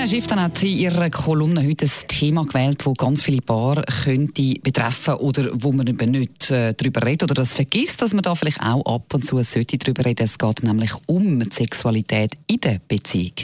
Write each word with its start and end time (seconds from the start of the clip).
Tanja 0.00 0.16
Schifftan 0.16 0.40
hat 0.40 0.62
in 0.62 0.78
ihrer 0.78 1.10
Kolumne 1.10 1.62
heute 1.62 1.84
ein 1.84 2.08
Thema 2.08 2.46
gewählt, 2.46 2.86
das 2.86 2.94
ganz 2.94 3.20
viele 3.20 3.42
Paare 3.42 3.82
könnte 3.82 4.54
betreffen 4.62 5.12
oder 5.16 5.50
wo 5.52 5.72
man 5.72 5.86
eben 5.88 6.12
nicht 6.12 6.50
äh, 6.50 6.72
darüber 6.72 7.04
redet 7.04 7.24
oder 7.24 7.34
das 7.34 7.52
vergisst, 7.52 8.00
dass 8.00 8.14
man 8.14 8.22
da 8.22 8.34
vielleicht 8.34 8.62
auch 8.62 8.82
ab 8.86 9.12
und 9.12 9.26
zu 9.26 9.38
sollte 9.42 9.76
darüber 9.76 10.06
reden. 10.06 10.24
Es 10.24 10.38
geht 10.38 10.62
nämlich 10.62 10.92
um 11.04 11.40
die 11.40 11.54
Sexualität 11.54 12.32
in 12.46 12.60
der 12.60 12.80
Beziehung. 12.88 13.34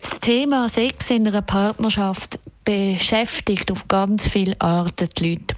Das 0.00 0.18
Thema 0.20 0.70
Sex 0.70 1.10
in 1.10 1.28
einer 1.28 1.42
Partnerschaft 1.42 2.38
beschäftigt 2.64 3.70
auf 3.70 3.86
ganz 3.86 4.26
viele 4.26 4.58
Arten 4.62 5.10
die 5.18 5.32
Leute. 5.32 5.56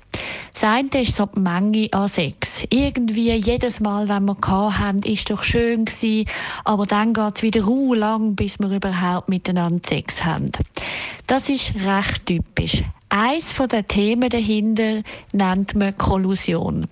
Das 0.55 0.63
eine 0.63 1.03
ist 1.03 1.17
so 1.17 1.27
die 1.27 1.41
Menge 1.41 1.89
an 1.91 2.07
Sex. 2.07 2.62
Irgendwie 2.71 3.33
jedes 3.33 3.81
Mal, 3.81 4.09
wenn 4.09 4.25
wir 4.25 4.37
haben, 4.79 5.01
ist 5.01 5.29
doch 5.29 5.43
schön 5.43 5.85
gewesen, 5.85 6.29
aber 6.65 6.87
dann 6.87 7.12
geht 7.12 7.35
es 7.35 7.43
wieder 7.43 7.62
lang, 7.97 8.37
bis 8.37 8.61
wir 8.61 8.71
überhaupt 8.71 9.29
miteinander 9.29 9.83
Sex 9.85 10.25
haben. 10.25 10.53
Das 11.27 11.48
ist 11.48 11.75
recht 11.85 12.27
typisch. 12.27 12.85
Eins 13.09 13.51
von 13.51 13.69
den 13.69 13.87
Themen 13.89 14.29
dahinter 14.29 15.03
nennt 15.33 15.75
man 15.75 15.98
Kollusion. 15.98 16.87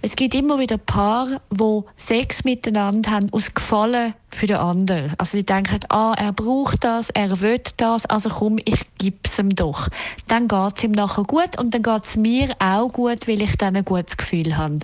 Es 0.00 0.16
gibt 0.16 0.34
immer 0.34 0.58
wieder 0.58 0.78
Paare, 0.78 1.40
wo 1.50 1.86
Sex 1.96 2.44
miteinander 2.44 3.10
haben 3.10 3.32
aus 3.32 3.54
Gefallen 3.54 4.14
für 4.30 4.46
den 4.46 4.56
anderen. 4.56 5.12
Also 5.18 5.36
die 5.36 5.44
denken, 5.44 5.80
ah, 5.88 6.14
er 6.16 6.32
braucht 6.32 6.84
das, 6.84 7.10
er 7.10 7.40
will 7.40 7.60
das, 7.76 8.06
also 8.06 8.28
komm, 8.30 8.58
ich 8.64 8.80
gib's 8.98 9.38
ihm 9.38 9.54
doch. 9.54 9.88
Dann 10.28 10.48
geht's 10.48 10.82
ihm 10.82 10.92
nachher 10.92 11.24
gut 11.24 11.58
und 11.58 11.74
dann 11.74 11.82
geht's 11.82 12.16
mir 12.16 12.54
auch 12.58 12.88
gut, 12.88 13.28
weil 13.28 13.42
ich 13.42 13.56
dann 13.56 13.76
ein 13.76 13.84
gutes 13.84 14.16
Gefühl 14.16 14.56
habe. 14.56 14.80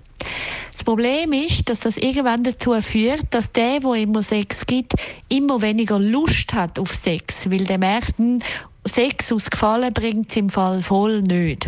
Das 0.72 0.84
Problem 0.84 1.32
ist, 1.32 1.68
dass 1.68 1.80
das 1.80 1.96
irgendwann 1.96 2.44
dazu 2.44 2.80
führt, 2.82 3.26
dass 3.30 3.52
der, 3.52 3.82
wo 3.82 3.94
immer 3.94 4.22
Sex 4.22 4.66
gibt, 4.66 4.94
immer 5.28 5.62
weniger 5.62 5.98
Lust 5.98 6.52
hat 6.52 6.78
auf 6.78 6.94
Sex, 6.94 7.50
weil 7.50 7.64
der 7.64 7.78
merkt, 7.78 8.18
hm, 8.18 8.40
Sex 8.88 9.32
aus 9.32 9.50
Gefallen 9.50 9.92
bringt 9.92 10.30
es 10.30 10.36
im 10.36 10.50
Fall 10.50 10.82
voll 10.82 11.22
nicht. 11.22 11.66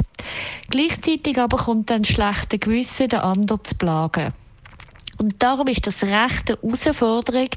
Gleichzeitig 0.69 1.39
aber 1.39 1.57
kommt 1.57 1.91
dann 1.91 2.05
schlechte 2.05 2.59
Gewissen, 2.59 3.09
den 3.09 3.21
anderen 3.21 3.65
zu 3.65 3.75
plagen. 3.75 4.33
Und 5.19 5.43
darum 5.43 5.67
ist 5.67 5.87
das 5.87 6.03
recht 6.03 6.51
eine 6.51 6.59
Herausforderung, 6.63 7.51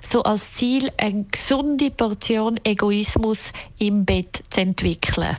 so 0.00 0.22
als 0.22 0.54
Ziel 0.54 0.90
eine 0.98 1.24
gesunde 1.24 1.90
Portion 1.90 2.60
Egoismus 2.62 3.52
im 3.78 4.04
Bett 4.04 4.44
zu 4.50 4.60
entwickeln. 4.60 5.36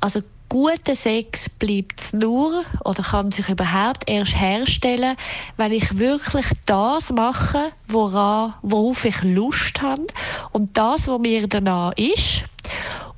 Also 0.00 0.20
guter 0.48 0.96
Sex 0.96 1.50
bleibt 1.50 2.14
nur 2.14 2.64
oder 2.84 3.02
kann 3.02 3.30
sich 3.30 3.48
überhaupt 3.48 4.08
erst 4.08 4.40
herstellen, 4.40 5.16
wenn 5.58 5.72
ich 5.72 5.98
wirklich 5.98 6.46
das 6.64 7.12
mache, 7.12 7.72
woran, 7.86 8.54
worauf 8.62 9.04
ich 9.04 9.22
Lust 9.22 9.82
habe 9.82 10.06
und 10.52 10.76
das, 10.78 11.06
was 11.08 11.20
mir 11.20 11.46
danach 11.46 11.92
ist 11.96 12.44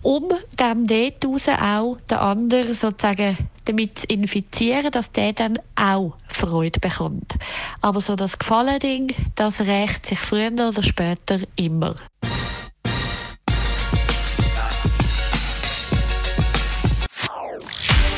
um 0.03 0.29
dann 0.57 0.85
dort 0.85 1.25
auch 1.25 1.99
den 2.11 2.19
anderen 2.19 2.75
sozusagen 2.75 3.37
damit 3.65 4.01
zu 4.01 4.07
infizieren, 4.07 4.91
dass 4.91 5.13
der 5.13 5.33
dann 5.33 5.59
auch 5.77 6.15
Freude 6.29 6.81
bekommt. 6.81 7.35
Aber 7.81 8.01
so 8.01 8.17
das 8.17 8.39
Gefallen-Ding, 8.39 9.15
das 9.37 9.61
rächt 9.61 10.07
sich 10.07 10.19
früher 10.19 10.53
oder 10.53 10.83
später 10.83 11.39
immer. 11.57 11.97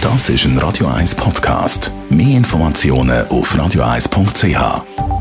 Das 0.00 0.28
ist 0.28 0.44
ein 0.46 0.58
Radio 0.58 0.88
1 0.88 1.14
Podcast. 1.14 1.92
Mehr 2.10 2.36
Informationen 2.36 3.26
auf 3.28 3.54
radio1.ch. 3.54 5.11